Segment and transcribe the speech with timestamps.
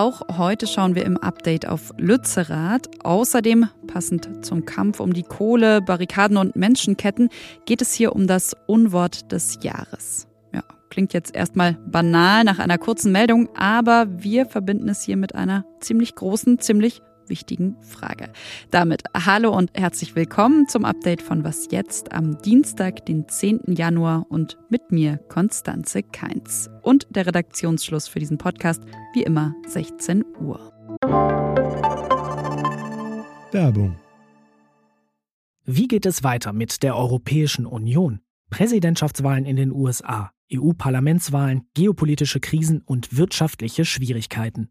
[0.00, 2.88] Auch heute schauen wir im Update auf Lützerath.
[3.04, 7.28] Außerdem, passend zum Kampf um die Kohle, Barrikaden und Menschenketten,
[7.66, 10.26] geht es hier um das Unwort des Jahres.
[10.54, 15.34] Ja, klingt jetzt erstmal banal nach einer kurzen Meldung, aber wir verbinden es hier mit
[15.34, 18.30] einer ziemlich großen, ziemlich wichtigen Frage.
[18.70, 23.60] Damit hallo und herzlich willkommen zum Update von Was jetzt am Dienstag, den 10.
[23.68, 26.68] Januar und mit mir Konstanze Keins.
[26.82, 28.82] Und der Redaktionsschluss für diesen Podcast
[29.14, 30.72] wie immer 16 Uhr.
[33.52, 33.96] Werbung.
[35.64, 38.20] Wie geht es weiter mit der Europäischen Union?
[38.50, 44.70] Präsidentschaftswahlen in den USA, EU-Parlamentswahlen, geopolitische Krisen und wirtschaftliche Schwierigkeiten.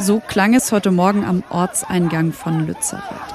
[0.00, 3.34] So klang es heute Morgen am Ortseingang von Lützerath.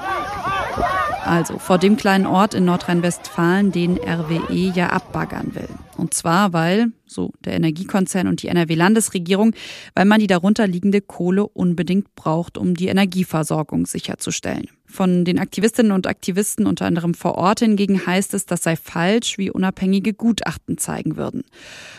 [1.24, 5.68] Also vor dem kleinen Ort in Nordrhein-Westfalen, den RWE ja abbaggern will.
[5.96, 9.54] Und zwar, weil, so der Energiekonzern und die NRW-Landesregierung,
[9.94, 14.68] weil man die darunter liegende Kohle unbedingt braucht, um die Energieversorgung sicherzustellen.
[14.88, 19.36] Von den Aktivistinnen und Aktivisten unter anderem vor Ort hingegen heißt es, das sei falsch,
[19.36, 21.42] wie unabhängige Gutachten zeigen würden.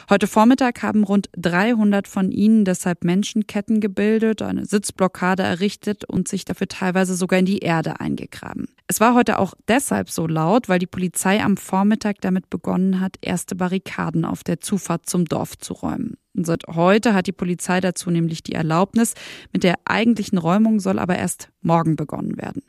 [0.10, 6.46] Heute Vormittag haben rund 300 von ihnen deshalb Menschenketten gebildet, eine Sitzblockade errichtet und sich
[6.46, 8.68] dafür teilweise sogar in die Erde eingegraben.
[8.88, 13.18] Es war heute auch deshalb so laut, weil die Polizei am Vormittag damit begonnen hat,
[13.22, 16.16] erste Barrikaden auf der Zufahrt zum Dorf zu räumen.
[16.38, 19.16] Und seit heute hat die Polizei dazu nämlich die Erlaubnis.
[19.52, 22.62] Mit der eigentlichen Räumung soll aber erst morgen begonnen werden.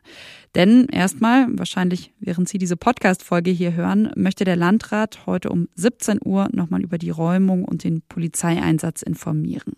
[0.54, 6.20] Denn erstmal, wahrscheinlich während Sie diese Podcast-Folge hier hören, möchte der Landrat heute um 17
[6.24, 9.74] Uhr nochmal über die Räumung und den Polizeieinsatz informieren.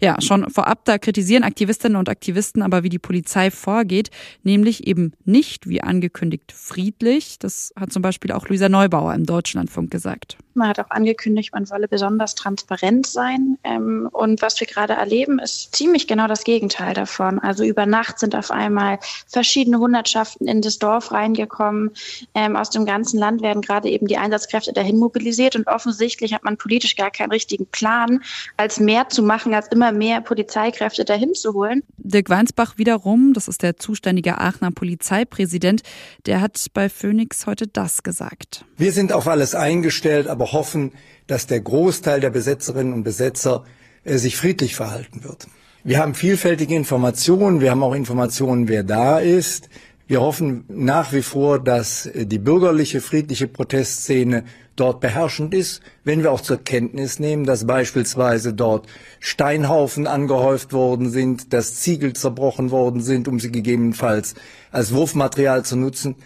[0.00, 4.10] Ja, schon vorab, da kritisieren Aktivistinnen und Aktivisten aber, wie die Polizei vorgeht,
[4.42, 7.38] nämlich eben nicht, wie angekündigt, friedlich.
[7.38, 10.36] Das hat zum Beispiel auch Luisa Neubauer im Deutschlandfunk gesagt.
[10.54, 13.58] Man hat auch angekündigt, man wolle besonders transparent sein.
[13.64, 17.38] Ähm, und was wir gerade erleben, ist ziemlich genau das Gegenteil davon.
[17.38, 21.90] Also über Nacht sind auf einmal verschiedene Hundertschaften in das Dorf reingekommen.
[22.34, 25.54] Ähm, aus dem ganzen Land werden gerade eben die Einsatzkräfte dahin mobilisiert.
[25.54, 28.22] Und offensichtlich hat man politisch gar keinen richtigen Plan,
[28.56, 31.84] als mehr zu machen, als immer mehr Polizeikräfte dahin zu holen.
[31.98, 35.82] Dirk Weinsbach wiederum, das ist der zuständige Aachener Polizeipräsident,
[36.26, 38.64] der hat bei Phoenix heute das gesagt.
[38.76, 40.92] Wir sind auf alles eingestellt, aber hoffen,
[41.28, 43.64] dass der Großteil der Besetzerinnen und Besetzer
[44.02, 45.46] äh, sich friedlich verhalten wird.
[45.86, 49.68] Wir haben vielfältige Informationen, wir haben auch Informationen, wer da ist.
[50.06, 54.44] Wir hoffen nach wie vor, dass die bürgerliche, friedliche Protestszene
[54.76, 58.86] dort beherrschend ist, wenn wir auch zur Kenntnis nehmen, dass beispielsweise dort
[59.20, 64.36] Steinhaufen angehäuft worden sind, dass Ziegel zerbrochen worden sind, um sie gegebenenfalls
[64.72, 66.16] als Wurfmaterial zu nutzen.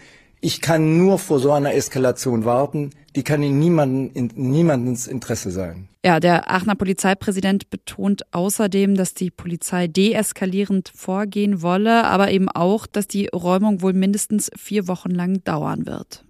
[0.41, 2.91] Ich kann nur vor so einer Eskalation warten.
[3.15, 5.89] Die kann in, niemanden, in niemandens Interesse sein.
[6.05, 12.87] Ja, der Aachener Polizeipräsident betont außerdem, dass die Polizei deeskalierend vorgehen wolle, aber eben auch,
[12.87, 16.23] dass die Räumung wohl mindestens vier Wochen lang dauern wird.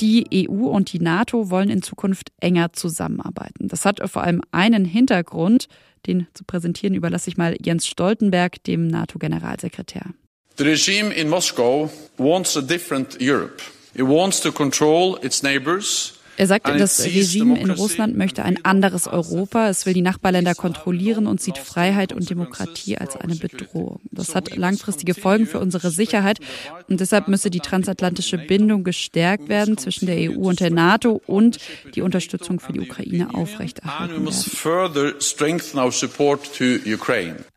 [0.00, 3.66] Die EU und die NATO wollen in Zukunft enger zusammenarbeiten.
[3.66, 5.66] Das hat vor allem einen Hintergrund,
[6.06, 10.12] den zu präsentieren überlasse ich mal Jens Stoltenberg, dem NATO-Generalsekretär.
[10.58, 13.60] The regime in Moscow wants a different Europe.
[13.94, 19.06] It wants to control its neighbors er sagt, das Regime in Russland möchte ein anderes
[19.06, 19.68] Europa.
[19.68, 24.00] Es will die Nachbarländer kontrollieren und sieht Freiheit und Demokratie als eine Bedrohung.
[24.10, 26.40] Das hat langfristige Folgen für unsere Sicherheit
[26.88, 31.58] und deshalb müsse die transatlantische Bindung gestärkt werden zwischen der EU und der NATO und
[31.94, 34.26] die Unterstützung für die Ukraine aufrechterhalten werden.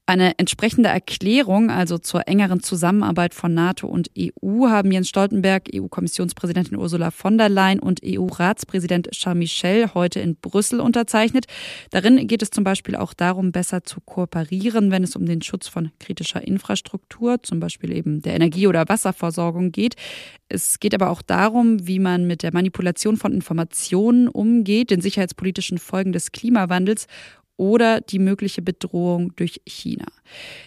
[0.10, 6.80] Eine entsprechende Erklärung, also zur engeren Zusammenarbeit von NATO und EU, haben Jens Stoltenberg, EU-Kommissionspräsidentin
[6.80, 11.46] Ursula von der Leyen und EU-Ratspräsident Charles Michel heute in Brüssel unterzeichnet.
[11.92, 15.68] Darin geht es zum Beispiel auch darum, besser zu kooperieren, wenn es um den Schutz
[15.68, 19.94] von kritischer Infrastruktur, zum Beispiel eben der Energie- oder Wasserversorgung geht.
[20.48, 25.78] Es geht aber auch darum, wie man mit der Manipulation von Informationen umgeht, den sicherheitspolitischen
[25.78, 27.06] Folgen des Klimawandels
[27.60, 30.06] oder die mögliche Bedrohung durch China.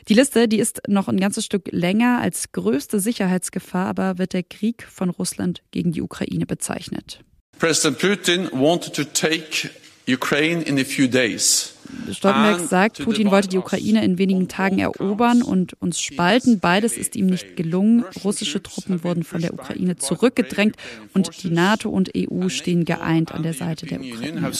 [0.08, 2.20] Die Liste, die ist noch ein ganzes Stück länger.
[2.20, 7.20] Als größte Sicherheitsgefahr aber wird der Krieg von Russland gegen die Ukraine bezeichnet.
[7.58, 9.70] President Putin wanted to take
[10.06, 11.74] Ukraine in a few days.
[12.10, 16.60] Stoltenberg sagt, Putin wollte die Ukraine in wenigen Tagen erobern und uns spalten.
[16.60, 18.04] Beides ist ihm nicht gelungen.
[18.24, 20.76] Russische Truppen wurden von der Ukraine zurückgedrängt
[21.14, 24.52] und die NATO und EU stehen geeint an der Seite der Ukraine.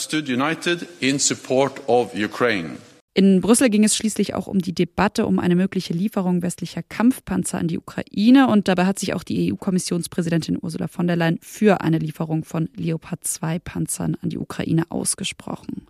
[3.15, 7.59] In Brüssel ging es schließlich auch um die Debatte um eine mögliche Lieferung westlicher Kampfpanzer
[7.59, 11.81] an die Ukraine und dabei hat sich auch die EU-Kommissionspräsidentin Ursula von der Leyen für
[11.81, 15.85] eine Lieferung von Leopard 2 Panzern an die Ukraine ausgesprochen.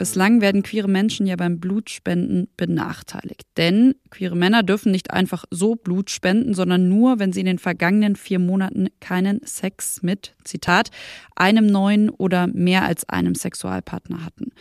[0.00, 3.42] Bislang werden queere Menschen ja beim Blutspenden benachteiligt.
[3.58, 7.58] Denn queere Männer dürfen nicht einfach so Blut spenden, sondern nur, wenn sie in den
[7.58, 10.90] vergangenen vier Monaten keinen Sex mit, Zitat,
[11.36, 14.52] einem neuen oder mehr als einem Sexualpartner hatten.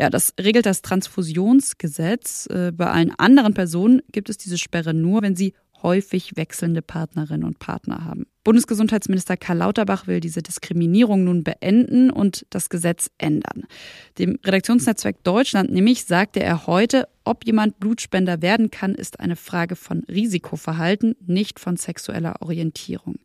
[0.00, 2.48] Ja, das regelt das Transfusionsgesetz.
[2.50, 5.54] Äh, bei allen anderen Personen gibt es diese Sperre nur, wenn sie
[5.84, 8.26] häufig wechselnde Partnerinnen und Partner haben.
[8.48, 13.64] Bundesgesundheitsminister Karl Lauterbach will diese Diskriminierung nun beenden und das Gesetz ändern.
[14.18, 19.76] Dem Redaktionsnetzwerk Deutschland nämlich sagte er heute, ob jemand Blutspender werden kann, ist eine Frage
[19.76, 23.16] von Risikoverhalten, nicht von sexueller Orientierung.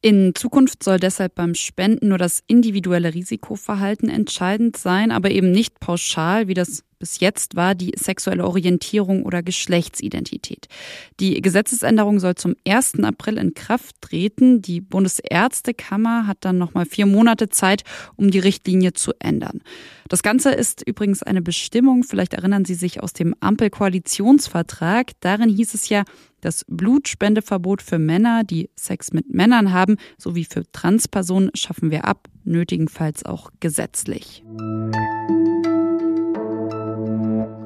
[0.00, 5.78] In Zukunft soll deshalb beim Spenden nur das individuelle Risikoverhalten entscheidend sein, aber eben nicht
[5.78, 10.66] pauschal, wie das bis jetzt war die sexuelle Orientierung oder Geschlechtsidentität.
[11.20, 13.00] Die Gesetzesänderung soll zum 1.
[13.02, 14.55] April in Kraft treten.
[14.62, 17.82] Die Bundesärztekammer hat dann nochmal vier Monate Zeit,
[18.16, 19.60] um die Richtlinie zu ändern.
[20.08, 25.12] Das Ganze ist übrigens eine Bestimmung, vielleicht erinnern Sie sich aus dem Ampel-Koalitionsvertrag.
[25.20, 26.04] Darin hieß es ja,
[26.40, 32.28] das Blutspendeverbot für Männer, die Sex mit Männern haben, sowie für Transpersonen schaffen wir ab,
[32.44, 34.44] nötigenfalls auch gesetzlich.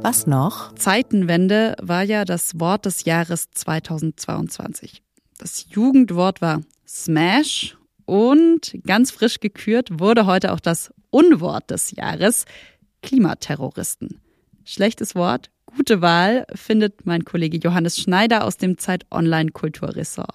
[0.03, 0.75] Was noch?
[0.77, 5.03] Zeitenwende war ja das Wort des Jahres 2022.
[5.37, 12.47] Das Jugendwort war Smash und ganz frisch gekürt wurde heute auch das Unwort des Jahres
[13.01, 14.21] Klimaterroristen.
[14.65, 20.35] Schlechtes Wort, gute Wahl findet mein Kollege Johannes Schneider aus dem Zeit Online Kulturressort.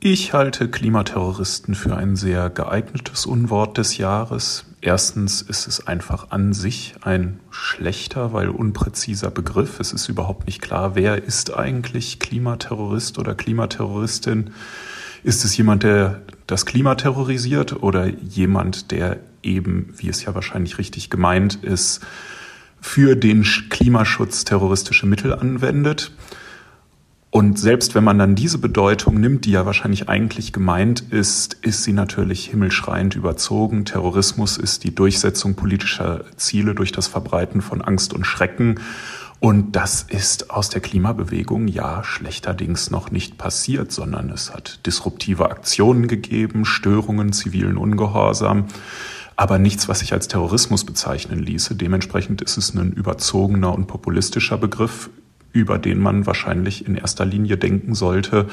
[0.00, 4.64] Ich halte Klimaterroristen für ein sehr geeignetes Unwort des Jahres.
[4.80, 9.78] Erstens ist es einfach an sich ein schlechter, weil unpräziser Begriff.
[9.78, 14.50] Es ist überhaupt nicht klar, wer ist eigentlich Klimaterrorist oder Klimaterroristin.
[15.24, 20.78] Ist es jemand, der das Klima terrorisiert oder jemand, der eben, wie es ja wahrscheinlich
[20.78, 22.00] richtig gemeint ist,
[22.80, 26.12] für den Klimaschutz terroristische Mittel anwendet?
[27.30, 31.82] Und selbst wenn man dann diese Bedeutung nimmt, die ja wahrscheinlich eigentlich gemeint ist, ist
[31.82, 33.86] sie natürlich himmelschreiend überzogen.
[33.86, 38.80] Terrorismus ist die Durchsetzung politischer Ziele durch das Verbreiten von Angst und Schrecken.
[39.42, 45.50] Und das ist aus der Klimabewegung ja schlechterdings noch nicht passiert, sondern es hat disruptive
[45.50, 48.68] Aktionen gegeben, Störungen, zivilen Ungehorsam,
[49.34, 51.74] aber nichts, was sich als Terrorismus bezeichnen ließe.
[51.74, 55.10] Dementsprechend ist es ein überzogener und populistischer Begriff,
[55.50, 58.46] über den man wahrscheinlich in erster Linie denken sollte,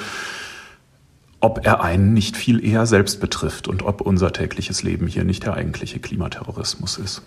[1.39, 5.44] ob er einen nicht viel eher selbst betrifft und ob unser tägliches Leben hier nicht
[5.45, 7.21] der eigentliche Klimaterrorismus ist.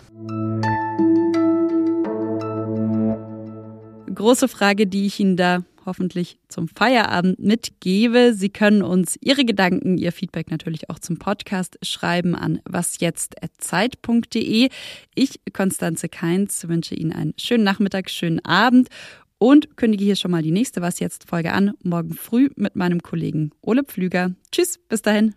[4.22, 8.34] Große Frage, die ich Ihnen da hoffentlich zum Feierabend mitgebe.
[8.34, 14.68] Sie können uns Ihre Gedanken, Ihr Feedback natürlich auch zum Podcast schreiben an wasjetzt.zeit.de.
[15.16, 18.90] Ich, Konstanze Keins, wünsche Ihnen einen schönen Nachmittag, schönen Abend
[19.38, 23.02] und kündige hier schon mal die nächste Was jetzt Folge an, morgen früh mit meinem
[23.02, 24.36] Kollegen Ole Pflüger.
[24.52, 25.34] Tschüss, bis dahin.